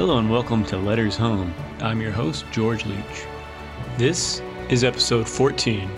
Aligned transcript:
Hello 0.00 0.16
and 0.16 0.30
welcome 0.30 0.64
to 0.64 0.78
Letters 0.78 1.14
Home. 1.18 1.52
I'm 1.80 2.00
your 2.00 2.10
host, 2.10 2.46
George 2.52 2.86
Leach. 2.86 3.26
This 3.98 4.40
is 4.70 4.82
episode 4.82 5.28
14. 5.28 5.90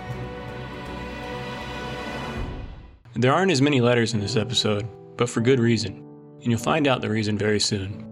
There 3.15 3.33
aren't 3.33 3.53
as 3.53 3.63
many 3.63 3.81
letters 3.81 4.13
in 4.13 4.19
this 4.19 4.35
episode, 4.35 4.89
but 5.17 5.31
for 5.31 5.41
good 5.41 5.61
reason, 5.61 6.05
and 6.41 6.47
you'll 6.47 6.59
find 6.59 6.89
out 6.89 7.01
the 7.01 7.09
reason 7.09 7.39
very 7.39 7.61
soon. 7.61 8.05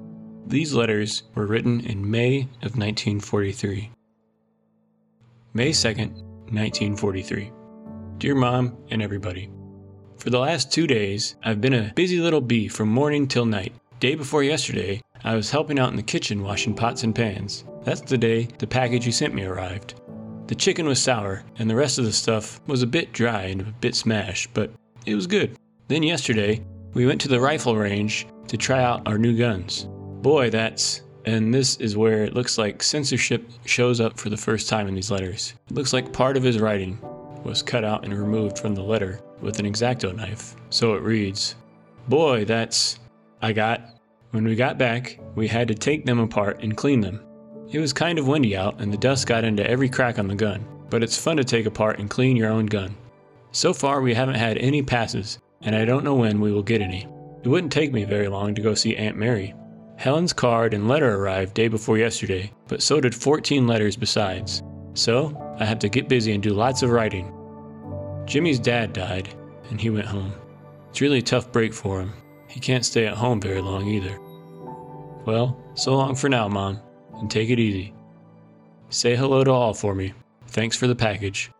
These 0.46 0.74
letters 0.74 1.24
were 1.34 1.48
written 1.48 1.80
in 1.80 2.08
May 2.08 2.42
of 2.62 2.76
1943. 2.76 3.90
May 5.54 5.70
2nd, 5.70 6.12
1943. 6.52 7.50
Dear 8.18 8.36
Mom 8.36 8.76
and 8.90 9.02
everybody, 9.02 9.50
For 10.18 10.30
the 10.30 10.38
last 10.38 10.70
two 10.70 10.86
days, 10.86 11.34
I've 11.42 11.60
been 11.60 11.74
a 11.74 11.92
busy 11.96 12.20
little 12.20 12.40
bee 12.40 12.68
from 12.68 12.90
morning 12.90 13.26
till 13.26 13.44
night. 13.44 13.72
Day 13.98 14.14
before 14.14 14.44
yesterday, 14.44 15.02
I 15.24 15.34
was 15.34 15.50
helping 15.50 15.78
out 15.78 15.90
in 15.90 15.96
the 15.96 16.02
kitchen 16.02 16.42
washing 16.42 16.74
pots 16.74 17.02
and 17.04 17.14
pans. 17.14 17.64
That's 17.84 18.00
the 18.00 18.18
day 18.18 18.48
the 18.58 18.66
package 18.66 19.06
you 19.06 19.12
sent 19.12 19.34
me 19.34 19.44
arrived. 19.44 20.00
The 20.46 20.54
chicken 20.54 20.86
was 20.86 21.00
sour, 21.00 21.44
and 21.58 21.68
the 21.68 21.76
rest 21.76 21.98
of 21.98 22.04
the 22.04 22.12
stuff 22.12 22.60
was 22.66 22.82
a 22.82 22.86
bit 22.86 23.12
dry 23.12 23.42
and 23.42 23.60
a 23.60 23.64
bit 23.64 23.94
smashed, 23.94 24.52
but 24.54 24.70
it 25.06 25.14
was 25.14 25.26
good. 25.26 25.56
Then 25.88 26.02
yesterday, 26.02 26.64
we 26.94 27.06
went 27.06 27.20
to 27.20 27.28
the 27.28 27.40
rifle 27.40 27.76
range 27.76 28.26
to 28.48 28.56
try 28.56 28.82
out 28.82 29.06
our 29.06 29.18
new 29.18 29.36
guns. 29.36 29.86
Boy, 30.22 30.50
that's. 30.50 31.02
And 31.26 31.52
this 31.52 31.76
is 31.76 31.96
where 31.96 32.24
it 32.24 32.34
looks 32.34 32.58
like 32.58 32.82
censorship 32.82 33.48
shows 33.66 34.00
up 34.00 34.18
for 34.18 34.30
the 34.30 34.36
first 34.36 34.68
time 34.68 34.88
in 34.88 34.94
these 34.94 35.10
letters. 35.10 35.54
It 35.68 35.74
looks 35.74 35.92
like 35.92 36.12
part 36.12 36.36
of 36.36 36.42
his 36.42 36.58
writing 36.58 36.98
was 37.44 37.62
cut 37.62 37.84
out 37.84 38.04
and 38.04 38.12
removed 38.12 38.58
from 38.58 38.74
the 38.74 38.82
letter 38.82 39.20
with 39.40 39.58
an 39.58 39.66
X-Acto 39.66 40.16
knife. 40.16 40.56
So 40.70 40.94
it 40.94 41.02
reads 41.02 41.56
Boy, 42.08 42.44
that's. 42.44 42.98
I 43.42 43.52
got 43.52 43.99
when 44.30 44.44
we 44.44 44.54
got 44.54 44.78
back, 44.78 45.18
we 45.34 45.48
had 45.48 45.68
to 45.68 45.74
take 45.74 46.04
them 46.04 46.20
apart 46.20 46.62
and 46.62 46.76
clean 46.76 47.00
them. 47.00 47.24
It 47.70 47.78
was 47.78 47.92
kind 47.92 48.18
of 48.18 48.28
windy 48.28 48.56
out 48.56 48.80
and 48.80 48.92
the 48.92 48.96
dust 48.96 49.26
got 49.26 49.44
into 49.44 49.68
every 49.68 49.88
crack 49.88 50.18
on 50.18 50.28
the 50.28 50.34
gun, 50.34 50.64
but 50.88 51.02
it's 51.02 51.18
fun 51.18 51.36
to 51.36 51.44
take 51.44 51.66
apart 51.66 51.98
and 51.98 52.10
clean 52.10 52.36
your 52.36 52.50
own 52.50 52.66
gun. 52.66 52.96
So 53.52 53.72
far, 53.72 54.00
we 54.00 54.14
haven't 54.14 54.36
had 54.36 54.58
any 54.58 54.82
passes, 54.82 55.38
and 55.62 55.74
I 55.74 55.84
don't 55.84 56.04
know 56.04 56.14
when 56.14 56.40
we 56.40 56.52
will 56.52 56.62
get 56.62 56.80
any. 56.80 57.08
It 57.42 57.48
wouldn't 57.48 57.72
take 57.72 57.92
me 57.92 58.04
very 58.04 58.28
long 58.28 58.54
to 58.54 58.62
go 58.62 58.74
see 58.74 58.96
Aunt 58.96 59.16
Mary. 59.16 59.54
Helen's 59.96 60.32
card 60.32 60.74
and 60.74 60.88
letter 60.88 61.16
arrived 61.16 61.54
day 61.54 61.68
before 61.68 61.98
yesterday, 61.98 62.52
but 62.68 62.82
so 62.82 63.00
did 63.00 63.14
14 63.14 63.66
letters 63.66 63.96
besides. 63.96 64.62
So, 64.94 65.36
I 65.58 65.64
have 65.64 65.78
to 65.80 65.88
get 65.88 66.08
busy 66.08 66.32
and 66.32 66.42
do 66.42 66.50
lots 66.50 66.82
of 66.82 66.90
writing. 66.90 67.32
Jimmy's 68.26 68.58
dad 68.58 68.92
died, 68.92 69.28
and 69.70 69.80
he 69.80 69.90
went 69.90 70.06
home. 70.06 70.32
It's 70.90 71.00
really 71.00 71.18
a 71.18 71.22
tough 71.22 71.52
break 71.52 71.74
for 71.74 72.00
him. 72.00 72.12
He 72.48 72.60
can't 72.60 72.84
stay 72.84 73.06
at 73.06 73.16
home 73.16 73.40
very 73.40 73.60
long 73.60 73.86
either. 73.86 74.18
Well, 75.26 75.56
so 75.74 75.94
long 75.94 76.14
for 76.14 76.28
now, 76.28 76.48
Mom, 76.48 76.80
and 77.14 77.30
take 77.30 77.50
it 77.50 77.58
easy. 77.58 77.94
Say 78.88 79.14
hello 79.14 79.44
to 79.44 79.50
all 79.50 79.74
for 79.74 79.94
me. 79.94 80.14
Thanks 80.48 80.76
for 80.76 80.86
the 80.86 80.96
package. 80.96 81.50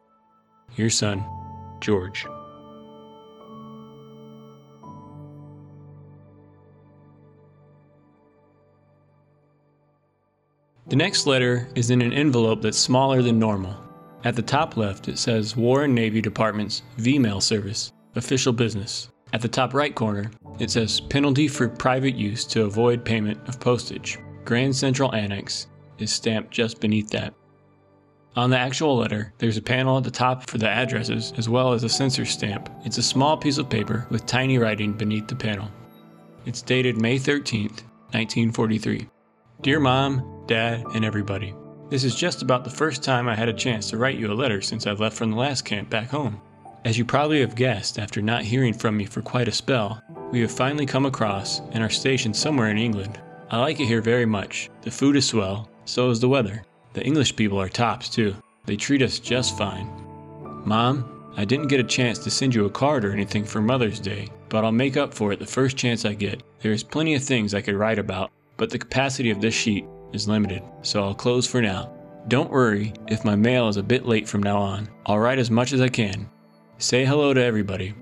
Your 0.77 0.91
son, 0.91 1.25
George. 1.81 2.27
The 10.89 10.97
next 10.97 11.29
letter 11.29 11.69
is 11.77 11.91
in 11.91 12.03
an 12.03 12.13
envelope 12.13 12.63
that's 12.63 12.77
smaller 12.77 13.23
than 13.23 13.39
normal. 13.39 13.77
At 14.25 14.35
the 14.35 14.43
top 14.43 14.77
left, 14.77 15.07
it 15.07 15.19
says 15.19 15.57
War 15.57 15.85
and 15.85 15.95
Navy 15.95 16.21
Department's 16.21 16.83
V-mail 16.97 17.41
service, 17.41 17.93
official 18.17 18.53
business. 18.53 19.09
At 19.33 19.41
the 19.41 19.49
top 19.49 19.73
right 19.73 19.95
corner, 19.95 20.33
it 20.61 20.71
says 20.71 21.01
penalty 21.01 21.49
for 21.49 21.69
private 21.69 22.15
use 22.15 22.45
to 22.45 22.65
avoid 22.65 23.05
payment 23.05 23.41
of 23.49 23.59
postage. 23.59 24.19
Grand 24.45 24.77
Central 24.77 25.15
Annex 25.15 25.67
is 25.99 26.13
stamped 26.13 26.51
just 26.51 26.81
beneath 26.81 27.11
that. 27.11 27.35
On 28.37 28.51
the 28.51 28.59
actual 28.59 28.97
letter, 28.97 29.33
there's 29.39 29.57
a 29.57 29.63
panel 29.63 29.99
at 29.99 30.05
the 30.05 30.11
top 30.11 30.49
for 30.49 30.59
the 30.59 30.69
addresses 30.69 31.33
as 31.37 31.49
well 31.49 31.73
as 31.73 31.83
a 31.83 31.89
censor 31.89 32.25
stamp. 32.25 32.71
It's 32.85 32.99
a 32.99 33.03
small 33.03 33.37
piece 33.37 33.59
of 33.59 33.69
paper 33.69 34.07
with 34.11 34.27
tiny 34.27 34.59
writing 34.59 34.93
beneath 34.93 35.27
the 35.27 35.35
panel. 35.35 35.69
It's 36.47 36.63
dated 36.63 36.97
May 36.97 37.19
13th, 37.19 37.83
1943. 38.13 39.09
Dear 39.63 39.81
Mom, 39.81 40.45
Dad, 40.47 40.85
and 40.95 41.05
everybody, 41.05 41.55
this 41.91 42.05
is 42.05 42.15
just 42.15 42.41
about 42.41 42.65
the 42.65 42.71
first 42.71 43.03
time 43.03 43.29
I 43.29 43.35
had 43.35 43.49
a 43.49 43.53
chance 43.53 43.91
to 43.91 43.99
write 43.99 44.17
you 44.17 44.31
a 44.31 44.35
letter 44.35 44.61
since 44.61 44.87
I 44.87 44.93
left 44.93 45.17
from 45.17 45.33
the 45.33 45.37
last 45.37 45.65
camp 45.65 45.91
back 45.91 46.09
home. 46.09 46.41
As 46.85 46.97
you 46.97 47.05
probably 47.05 47.41
have 47.41 47.57
guessed 47.57 47.99
after 47.99 48.23
not 48.23 48.43
hearing 48.43 48.73
from 48.73 48.97
me 48.97 49.05
for 49.05 49.21
quite 49.21 49.49
a 49.49 49.53
spell, 49.53 50.03
we 50.31 50.41
have 50.41 50.51
finally 50.51 50.87
come 50.87 51.07
across 51.07 51.61
and 51.73 51.83
are 51.83 51.91
stationed 51.91 52.37
somewhere 52.37 52.71
in 52.71 52.79
England. 52.79 53.21
I 53.51 53.59
like 53.59 53.81
it 53.81 53.87
here 53.87 54.01
very 54.01 54.27
much. 54.27 54.71
The 54.83 54.91
food 54.91 55.17
is 55.17 55.27
swell, 55.27 55.69
so 55.85 56.11
is 56.11 56.21
the 56.21 56.29
weather. 56.29 56.63
The 56.93 57.05
English 57.05 57.35
people 57.37 57.61
are 57.61 57.69
tops 57.69 58.09
too. 58.09 58.35
They 58.65 58.77
treat 58.77 59.03
us 59.03 59.19
just 59.19 59.59
fine. 59.59 59.91
Mom, 60.65 61.33
I 61.37 61.45
didn't 61.45 61.69
get 61.69 61.81
a 61.81 61.85
chance 61.85 62.19
to 62.21 62.31
send 62.31 62.55
you 62.55 62.67
a 62.67 62.71
card 62.71 63.05
or 63.05 63.13
anything 63.13 63.45
for 63.45 63.61
Mother's 63.61 63.99
Day, 63.99 64.29
but 64.49 64.65
I'll 64.65 64.73
make 64.73 64.97
up 64.97 65.15
for 65.15 65.33
it 65.33 65.39
the 65.39 65.47
first 65.47 65.77
chance 65.77 66.05
I 66.05 66.15
get. 66.15 66.43
There 66.61 66.73
is 66.73 66.83
plenty 66.83 67.15
of 67.15 67.25
things 67.25 67.55
I 67.55 67.61
could 67.61 67.75
write 67.75 67.99
about, 67.99 68.31
but 68.57 68.71
the 68.71 68.79
capacity 68.79 69.31
of 69.31 69.41
this 69.41 69.55
sheet 69.55 69.85
is 70.13 70.29
limited, 70.29 70.63
so 70.83 71.03
I'll 71.03 71.15
close 71.15 71.47
for 71.47 71.63
now. 71.63 71.93
Don't 72.29 72.51
worry 72.51 72.93
if 73.09 73.25
my 73.25 73.35
mail 73.35 73.69
is 73.69 73.79
a 73.79 73.83
bit 73.83 74.07
late 74.07 74.29
from 74.29 74.43
now 74.43 74.59
on. 74.59 74.89
I'll 75.07 75.19
write 75.19 75.39
as 75.39 75.51
much 75.51 75.73
as 75.73 75.81
I 75.81 75.89
can. 75.89 76.29
Say 76.79 77.05
hello 77.05 77.33
to 77.33 77.43
everybody. 77.43 77.95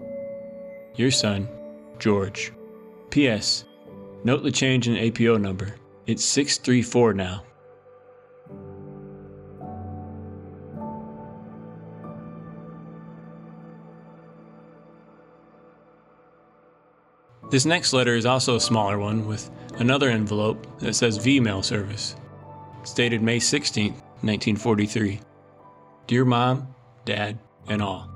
Your 0.97 1.11
son, 1.11 1.49
George. 1.99 2.53
P.S. 3.11 3.65
Note 4.25 4.43
the 4.43 4.53
change 4.53 4.89
in 4.89 4.97
APO 4.97 5.37
number. 5.37 5.75
It's 6.07 6.25
634 6.25 7.15
now. 7.15 7.45
This 17.51 17.65
next 17.65 17.95
letter 17.95 18.15
is 18.15 18.27
also 18.27 18.57
a 18.57 18.61
smaller 18.61 18.99
one 18.99 19.27
with 19.27 19.51
another 19.79 20.11
envelope 20.11 20.67
that 20.81 20.95
says 20.95 21.17
V 21.17 21.41
mail 21.41 21.63
service. 21.63 22.15
It's 22.83 22.93
dated 22.93 23.23
May 23.23 23.39
16, 23.39 23.93
1943. 23.93 25.21
Dear 26.07 26.25
Mom, 26.27 26.75
Dad, 27.07 27.39
and 27.69 27.81
all. 27.81 28.11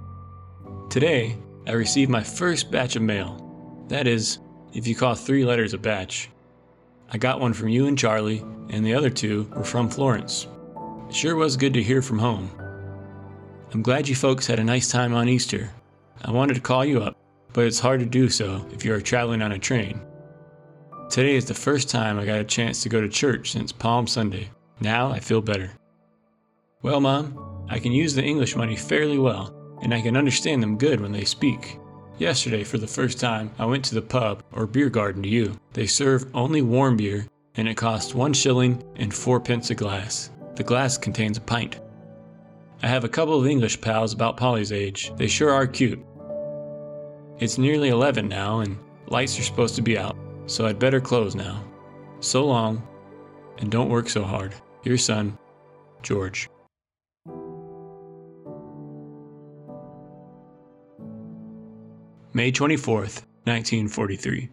Today, 0.91 1.38
I 1.66 1.72
received 1.72 2.10
my 2.10 2.22
first 2.22 2.71
batch 2.71 2.97
of 2.97 3.03
mail. 3.03 3.51
That 3.88 4.06
is, 4.06 4.38
if 4.72 4.87
you 4.87 4.94
call 4.94 5.15
three 5.15 5.44
letters 5.44 5.75
a 5.75 5.78
batch. 5.78 6.31
I 7.10 7.19
got 7.19 7.41
one 7.41 7.53
from 7.53 7.69
you 7.69 7.87
and 7.87 7.98
Charlie, 7.98 8.44
and 8.70 8.84
the 8.84 8.94
other 8.94 9.10
two 9.10 9.50
were 9.54 9.65
from 9.65 9.91
Florence. 9.91 10.47
It 11.09 11.15
sure 11.15 11.37
was 11.37 11.56
good 11.56 11.75
to 11.75 11.82
hear 11.82 12.00
from 12.00 12.19
home. 12.19 12.50
I'm 13.72 13.82
glad 13.82 14.09
you 14.09 14.15
folks 14.15 14.47
had 14.47 14.59
a 14.59 14.65
nice 14.65 14.91
time 14.91 15.15
on 15.15 15.28
Easter. 15.28 15.71
I 16.22 16.31
wanted 16.31 16.54
to 16.54 16.60
call 16.60 16.84
you 16.84 17.03
up, 17.03 17.16
but 17.53 17.66
it's 17.66 17.81
hard 17.81 18.00
to 18.00 18.06
do 18.06 18.28
so 18.28 18.66
if 18.72 18.84
you 18.84 18.94
are 18.94 19.00
traveling 19.00 19.42
on 19.42 19.53
a 19.53 19.59
train. 19.59 20.00
Today 21.10 21.37
is 21.37 21.44
the 21.44 21.54
first 21.54 21.91
time 21.91 22.19
I 22.19 22.25
got 22.25 22.38
a 22.38 22.44
chance 22.44 22.82
to 22.82 22.88
go 22.88 23.00
to 23.00 23.09
church 23.09 23.53
since 23.53 23.72
Palm 23.72 24.06
Sunday. 24.06 24.50
Now 24.81 25.10
I 25.10 25.21
feel 25.21 25.42
better. 25.42 25.71
Well, 26.81 27.00
Mom, 27.00 27.66
I 27.69 27.78
can 27.78 27.92
use 27.92 28.15
the 28.15 28.25
English 28.25 28.56
money 28.56 28.76
fairly 28.76 29.19
well, 29.19 29.54
and 29.82 29.92
I 29.92 30.00
can 30.00 30.16
understand 30.16 30.62
them 30.62 30.78
good 30.78 31.00
when 31.00 31.12
they 31.12 31.25
speak. 31.25 31.78
Yesterday, 32.18 32.62
for 32.62 32.78
the 32.78 32.86
first 32.86 33.18
time, 33.18 33.50
I 33.58 33.64
went 33.64 33.84
to 33.86 33.94
the 33.94 34.02
pub, 34.02 34.42
or 34.52 34.66
beer 34.66 34.90
garden 34.90 35.22
to 35.22 35.28
you. 35.28 35.58
They 35.72 35.86
serve 35.86 36.26
only 36.34 36.62
warm 36.62 36.96
beer, 36.96 37.26
and 37.56 37.66
it 37.66 37.76
costs 37.76 38.14
one 38.14 38.32
shilling 38.32 38.82
and 38.96 39.12
four 39.12 39.40
pence 39.40 39.70
a 39.70 39.74
glass. 39.74 40.30
The 40.56 40.62
glass 40.62 40.98
contains 40.98 41.38
a 41.38 41.40
pint. 41.40 41.80
I 42.82 42.86
have 42.88 43.04
a 43.04 43.08
couple 43.08 43.38
of 43.38 43.46
English 43.46 43.80
pals 43.80 44.12
about 44.12 44.36
Polly's 44.36 44.72
age. 44.72 45.12
They 45.16 45.26
sure 45.26 45.50
are 45.50 45.66
cute. 45.66 46.04
It's 47.38 47.58
nearly 47.58 47.88
11 47.88 48.28
now, 48.28 48.60
and 48.60 48.78
lights 49.08 49.38
are 49.38 49.42
supposed 49.42 49.74
to 49.76 49.82
be 49.82 49.97
out, 49.97 50.16
so 50.47 50.66
I'd 50.66 50.78
better 50.78 51.00
close 51.00 51.34
now. 51.34 51.65
So 52.20 52.44
long, 52.44 52.86
and 53.58 53.70
don't 53.70 53.88
work 53.88 54.08
so 54.08 54.22
hard. 54.22 54.54
Your 54.84 54.98
son, 54.98 55.38
George. 56.03 56.48
May 62.34 62.50
24th, 62.50 63.26
1943. 63.44 64.48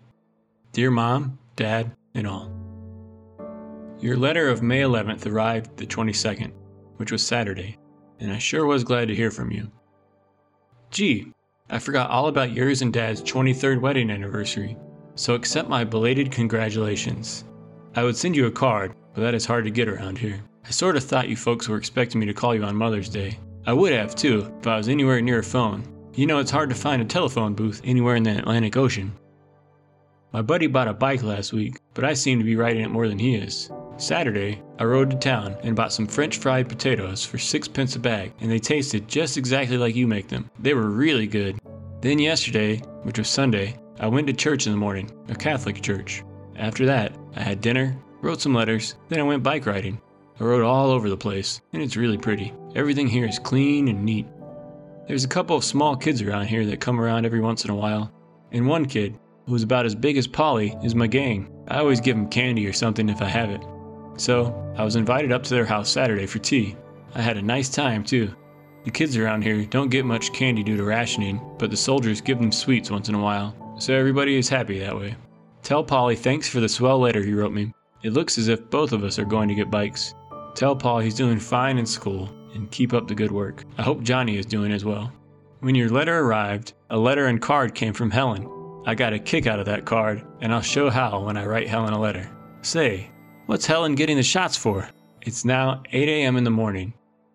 Dear 0.73 0.91
Mom, 0.91 1.39
Dad, 1.55 1.95
and 2.13 2.27
all. 2.27 2.51
Your 4.01 4.17
letter 4.17 4.49
of 4.49 4.61
May 4.61 4.81
11th 4.81 5.25
arrived 5.25 5.77
the 5.77 5.85
22nd, 5.85 6.51
which 6.97 7.13
was 7.13 7.25
Saturday, 7.25 7.77
and 8.19 8.33
I 8.33 8.37
sure 8.37 8.65
was 8.65 8.83
glad 8.83 9.07
to 9.07 9.15
hear 9.15 9.31
from 9.31 9.49
you. 9.49 9.71
Gee, 10.91 11.31
I 11.69 11.79
forgot 11.79 12.09
all 12.09 12.27
about 12.27 12.51
yours 12.51 12.81
and 12.81 12.91
Dad's 12.91 13.21
23rd 13.21 13.79
wedding 13.79 14.09
anniversary, 14.09 14.75
so 15.15 15.33
accept 15.33 15.69
my 15.69 15.85
belated 15.85 16.33
congratulations. 16.33 17.45
I 17.95 18.03
would 18.03 18.17
send 18.17 18.35
you 18.35 18.47
a 18.47 18.51
card, 18.51 18.93
but 19.13 19.21
that 19.21 19.35
is 19.35 19.45
hard 19.45 19.63
to 19.63 19.71
get 19.71 19.87
around 19.87 20.17
here. 20.17 20.41
I 20.65 20.71
sort 20.71 20.97
of 20.97 21.03
thought 21.05 21.29
you 21.29 21.37
folks 21.37 21.69
were 21.69 21.77
expecting 21.77 22.19
me 22.19 22.25
to 22.25 22.33
call 22.33 22.53
you 22.53 22.65
on 22.65 22.75
Mother's 22.75 23.07
Day. 23.07 23.39
I 23.65 23.71
would 23.71 23.93
have 23.93 24.15
too, 24.15 24.53
if 24.59 24.67
I 24.67 24.75
was 24.75 24.89
anywhere 24.89 25.21
near 25.21 25.39
a 25.39 25.43
phone, 25.43 25.85
you 26.19 26.25
know, 26.25 26.39
it's 26.39 26.51
hard 26.51 26.67
to 26.67 26.75
find 26.75 27.01
a 27.01 27.05
telephone 27.05 27.53
booth 27.53 27.79
anywhere 27.85 28.17
in 28.17 28.23
the 28.23 28.37
Atlantic 28.37 28.75
Ocean. 28.75 29.13
My 30.33 30.41
buddy 30.41 30.67
bought 30.67 30.89
a 30.89 30.93
bike 30.93 31.23
last 31.23 31.53
week, 31.53 31.79
but 31.93 32.03
I 32.03 32.13
seem 32.13 32.39
to 32.39 32.43
be 32.43 32.57
riding 32.57 32.83
it 32.83 32.91
more 32.91 33.07
than 33.07 33.17
he 33.17 33.35
is. 33.35 33.71
Saturday, 33.95 34.61
I 34.79 34.83
rode 34.83 35.11
to 35.11 35.15
town 35.15 35.55
and 35.63 35.77
bought 35.77 35.93
some 35.93 36.07
French 36.07 36.35
fried 36.35 36.67
potatoes 36.67 37.25
for 37.25 37.37
sixpence 37.37 37.95
a 37.95 37.99
bag, 37.99 38.33
and 38.41 38.51
they 38.51 38.59
tasted 38.59 39.07
just 39.07 39.37
exactly 39.37 39.77
like 39.77 39.95
you 39.95 40.07
make 40.07 40.27
them. 40.27 40.51
They 40.59 40.73
were 40.73 40.89
really 40.89 41.25
good. 41.25 41.57
Then 42.01 42.19
yesterday, 42.19 42.79
which 43.03 43.17
was 43.17 43.29
Sunday, 43.29 43.79
I 43.97 44.07
went 44.07 44.27
to 44.27 44.33
church 44.33 44.65
in 44.65 44.73
the 44.73 44.77
morning, 44.77 45.09
a 45.29 45.35
Catholic 45.35 45.81
church. 45.81 46.21
After 46.57 46.85
that, 46.85 47.15
I 47.37 47.43
had 47.43 47.61
dinner, 47.61 47.97
wrote 48.21 48.41
some 48.41 48.53
letters, 48.53 48.95
then 49.07 49.21
I 49.21 49.23
went 49.23 49.41
bike 49.41 49.65
riding. 49.65 50.01
I 50.37 50.43
rode 50.43 50.65
all 50.65 50.89
over 50.89 51.09
the 51.09 51.15
place, 51.15 51.61
and 51.71 51.81
it's 51.81 51.95
really 51.95 52.17
pretty. 52.17 52.53
Everything 52.75 53.07
here 53.07 53.25
is 53.25 53.39
clean 53.39 53.87
and 53.87 54.03
neat. 54.03 54.27
There's 55.09 55.23
a 55.23 55.27
couple 55.27 55.57
of 55.57 55.63
small 55.63 55.95
kids 55.95 56.21
around 56.21 56.45
here 56.45 56.67
that 56.67 56.81
come 56.81 57.01
around 57.01 57.25
every 57.25 57.39
once 57.39 57.65
in 57.65 57.71
a 57.71 57.75
while, 57.75 58.11
and 58.51 58.67
one 58.67 58.85
kid, 58.85 59.17
who's 59.47 59.63
about 59.63 59.87
as 59.87 59.95
big 59.95 60.17
as 60.17 60.27
Polly, 60.27 60.77
is 60.83 60.93
my 60.93 61.07
gang. 61.07 61.51
I 61.67 61.79
always 61.79 61.99
give 61.99 62.15
him 62.15 62.29
candy 62.29 62.67
or 62.67 62.73
something 62.73 63.09
if 63.09 63.19
I 63.19 63.25
have 63.25 63.49
it. 63.49 63.65
So, 64.17 64.53
I 64.77 64.83
was 64.83 64.95
invited 64.95 65.31
up 65.31 65.41
to 65.45 65.55
their 65.55 65.65
house 65.65 65.89
Saturday 65.89 66.27
for 66.27 66.37
tea. 66.37 66.75
I 67.15 67.23
had 67.23 67.37
a 67.37 67.41
nice 67.41 67.69
time, 67.69 68.03
too. 68.03 68.31
The 68.83 68.91
kids 68.91 69.17
around 69.17 69.41
here 69.41 69.65
don't 69.65 69.89
get 69.89 70.05
much 70.05 70.31
candy 70.31 70.61
due 70.61 70.77
to 70.77 70.83
rationing, 70.83 71.41
but 71.57 71.71
the 71.71 71.75
soldiers 71.75 72.21
give 72.21 72.37
them 72.37 72.51
sweets 72.51 72.91
once 72.91 73.09
in 73.09 73.15
a 73.15 73.19
while, 73.19 73.55
so 73.79 73.95
everybody 73.95 74.37
is 74.37 74.47
happy 74.47 74.77
that 74.77 74.95
way. 74.95 75.15
Tell 75.63 75.83
Polly 75.83 76.17
thanks 76.17 76.47
for 76.47 76.59
the 76.59 76.69
swell 76.69 76.99
letter 76.99 77.23
he 77.23 77.33
wrote 77.33 77.51
me. 77.51 77.73
It 78.03 78.13
looks 78.13 78.37
as 78.37 78.47
if 78.47 78.69
both 78.69 78.91
of 78.91 79.03
us 79.03 79.17
are 79.17 79.25
going 79.25 79.49
to 79.49 79.55
get 79.55 79.71
bikes. 79.71 80.13
Tell 80.53 80.75
Paul 80.75 80.99
he's 80.99 81.15
doing 81.15 81.39
fine 81.39 81.79
in 81.79 81.85
school 81.87 82.29
and 82.53 82.71
keep 82.71 82.93
up 82.93 83.07
the 83.07 83.15
good 83.15 83.31
work. 83.31 83.63
I 83.77 83.83
hope 83.83 84.03
Johnny 84.03 84.37
is 84.37 84.45
doing 84.45 84.71
as 84.71 84.85
well. 84.85 85.11
When 85.59 85.75
your 85.75 85.89
letter 85.89 86.19
arrived, 86.19 86.73
a 86.89 86.97
letter 86.97 87.27
and 87.27 87.41
card 87.41 87.75
came 87.75 87.93
from 87.93 88.11
Helen. 88.11 88.49
I 88.85 88.95
got 88.95 89.13
a 89.13 89.19
kick 89.19 89.45
out 89.45 89.59
of 89.59 89.65
that 89.65 89.85
card, 89.85 90.25
and 90.41 90.53
I'll 90.53 90.61
show 90.61 90.89
how 90.89 91.19
when 91.21 91.37
I 91.37 91.45
write 91.45 91.67
Helen 91.67 91.93
a 91.93 91.99
letter. 91.99 92.29
Say, 92.61 93.11
what's 93.45 93.65
Helen 93.65 93.95
getting 93.95 94.17
the 94.17 94.23
shots 94.23 94.55
for? 94.55 94.89
It's 95.21 95.43
now 95.43 95.83
8 95.91 96.07
a.m. 96.07 96.37
in 96.37 96.43
the 96.43 96.49
morning. 96.49 96.93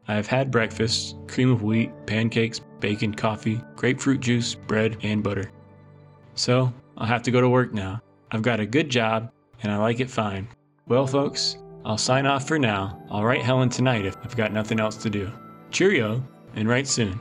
I 0.08 0.14
have 0.14 0.26
had 0.26 0.50
breakfast 0.50 1.16
cream 1.28 1.50
of 1.50 1.62
wheat, 1.62 1.90
pancakes, 2.06 2.60
bacon, 2.80 3.14
coffee, 3.14 3.60
grapefruit 3.76 4.20
juice, 4.20 4.54
bread, 4.54 4.96
and 5.02 5.22
butter. 5.22 5.50
So, 6.34 6.72
I'll 6.96 7.06
have 7.06 7.22
to 7.24 7.30
go 7.30 7.40
to 7.40 7.48
work 7.48 7.72
now. 7.72 8.00
I've 8.30 8.42
got 8.42 8.60
a 8.60 8.66
good 8.66 8.88
job, 8.88 9.30
and 9.62 9.70
I 9.70 9.76
like 9.76 10.00
it 10.00 10.10
fine. 10.10 10.48
Well, 10.86 11.06
folks, 11.06 11.56
I'll 11.84 11.98
sign 11.98 12.24
off 12.24 12.48
for 12.48 12.58
now. 12.58 12.98
I'll 13.10 13.24
write 13.24 13.42
Helen 13.42 13.68
tonight 13.68 14.06
if 14.06 14.16
I've 14.24 14.36
got 14.36 14.52
nothing 14.52 14.80
else 14.80 14.96
to 14.98 15.10
do. 15.10 15.30
Cheerio, 15.70 16.22
and 16.54 16.68
write 16.68 16.86
soon. 16.86 17.20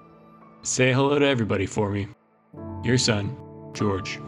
Say 0.61 0.93
hello 0.93 1.19
to 1.19 1.25
everybody 1.25 1.65
for 1.65 1.89
me. 1.89 2.07
Your 2.83 2.97
son, 2.97 3.35
George. 3.73 4.19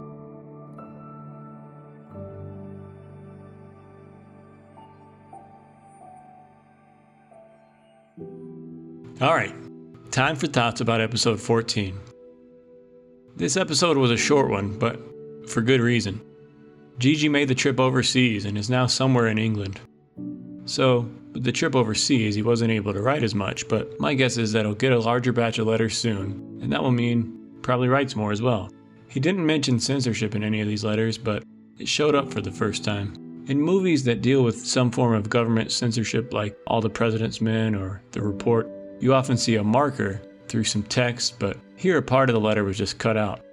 All 9.18 9.32
right, 9.34 9.54
time 10.10 10.36
for 10.36 10.46
thoughts 10.46 10.82
about 10.82 11.00
episode 11.00 11.40
14. 11.40 11.98
This 13.34 13.56
episode 13.56 13.96
was 13.96 14.10
a 14.10 14.16
short 14.16 14.50
one, 14.50 14.78
but 14.78 15.00
for 15.48 15.62
good 15.62 15.80
reason. 15.80 16.20
Gigi 16.98 17.30
made 17.30 17.48
the 17.48 17.54
trip 17.54 17.80
overseas 17.80 18.44
and 18.44 18.58
is 18.58 18.68
now 18.68 18.86
somewhere 18.86 19.28
in 19.28 19.38
England. 19.38 19.80
So, 20.66 21.08
the 21.32 21.52
trip 21.52 21.76
overseas, 21.76 22.34
he 22.34 22.42
wasn't 22.42 22.72
able 22.72 22.92
to 22.92 23.00
write 23.00 23.22
as 23.22 23.34
much, 23.34 23.68
but 23.68 23.98
my 24.00 24.14
guess 24.14 24.36
is 24.36 24.52
that 24.52 24.64
he'll 24.64 24.74
get 24.74 24.92
a 24.92 24.98
larger 24.98 25.32
batch 25.32 25.58
of 25.58 25.66
letters 25.66 25.96
soon, 25.96 26.58
and 26.60 26.72
that 26.72 26.82
will 26.82 26.90
mean 26.90 27.38
probably 27.62 27.88
writes 27.88 28.16
more 28.16 28.32
as 28.32 28.42
well. 28.42 28.70
He 29.08 29.20
didn't 29.20 29.46
mention 29.46 29.78
censorship 29.78 30.34
in 30.34 30.42
any 30.42 30.60
of 30.60 30.68
these 30.68 30.84
letters, 30.84 31.18
but 31.18 31.44
it 31.78 31.86
showed 31.86 32.14
up 32.14 32.32
for 32.32 32.40
the 32.40 32.50
first 32.50 32.84
time. 32.84 33.14
In 33.48 33.60
movies 33.60 34.02
that 34.04 34.22
deal 34.22 34.42
with 34.42 34.66
some 34.66 34.90
form 34.90 35.14
of 35.14 35.30
government 35.30 35.70
censorship, 35.70 36.32
like 36.32 36.56
All 36.66 36.80
the 36.80 36.90
President's 36.90 37.40
Men 37.40 37.76
or 37.76 38.02
The 38.10 38.22
Report, 38.22 38.68
you 38.98 39.14
often 39.14 39.36
see 39.36 39.54
a 39.56 39.62
marker 39.62 40.20
through 40.48 40.64
some 40.64 40.82
text, 40.82 41.38
but 41.38 41.56
here 41.76 41.98
a 41.98 42.02
part 42.02 42.28
of 42.28 42.34
the 42.34 42.40
letter 42.40 42.64
was 42.64 42.76
just 42.76 42.98
cut 42.98 43.16
out. 43.16 43.44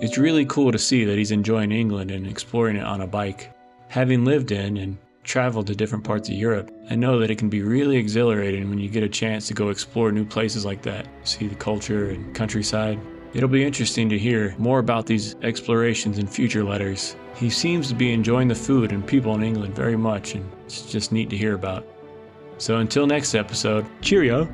It's 0.00 0.18
really 0.18 0.46
cool 0.46 0.72
to 0.72 0.78
see 0.78 1.04
that 1.04 1.18
he's 1.18 1.30
enjoying 1.30 1.70
England 1.70 2.10
and 2.10 2.26
exploring 2.26 2.76
it 2.76 2.84
on 2.84 3.02
a 3.02 3.06
bike. 3.06 3.52
Having 3.88 4.24
lived 4.24 4.50
in 4.50 4.78
and 4.78 4.98
traveled 5.24 5.66
to 5.66 5.74
different 5.74 6.04
parts 6.04 6.28
of 6.28 6.34
Europe, 6.34 6.70
I 6.90 6.96
know 6.96 7.18
that 7.18 7.30
it 7.30 7.38
can 7.38 7.48
be 7.48 7.62
really 7.62 7.96
exhilarating 7.96 8.68
when 8.68 8.78
you 8.78 8.88
get 8.88 9.02
a 9.02 9.08
chance 9.08 9.46
to 9.48 9.54
go 9.54 9.68
explore 9.68 10.12
new 10.12 10.24
places 10.24 10.64
like 10.64 10.82
that, 10.82 11.06
see 11.24 11.46
the 11.46 11.54
culture 11.54 12.10
and 12.10 12.34
countryside. 12.34 12.98
It'll 13.32 13.48
be 13.48 13.64
interesting 13.64 14.08
to 14.08 14.18
hear 14.18 14.54
more 14.58 14.80
about 14.80 15.06
these 15.06 15.36
explorations 15.42 16.18
in 16.18 16.26
future 16.26 16.64
letters. 16.64 17.16
He 17.36 17.48
seems 17.48 17.88
to 17.88 17.94
be 17.94 18.12
enjoying 18.12 18.48
the 18.48 18.54
food 18.54 18.92
and 18.92 19.06
people 19.06 19.34
in 19.34 19.42
England 19.42 19.74
very 19.74 19.96
much, 19.96 20.34
and 20.34 20.50
it's 20.64 20.82
just 20.82 21.12
neat 21.12 21.30
to 21.30 21.36
hear 21.36 21.54
about. 21.54 21.86
So 22.58 22.78
until 22.78 23.06
next 23.06 23.34
episode, 23.34 23.86
cheerio! 24.02 24.48